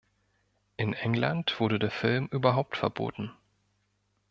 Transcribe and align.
In 0.77 0.93
England 0.93 1.59
wurde 1.59 1.77
der 1.77 1.91
Film 1.91 2.25
überhaupt 2.31 2.75
verboten. 2.75 3.29